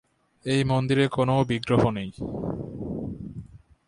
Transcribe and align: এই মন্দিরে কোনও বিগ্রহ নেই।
এই 0.45 0.61
মন্দিরে 0.63 1.05
কোনও 1.07 1.35
বিগ্রহ 1.43 1.81
নেই। 1.89 2.09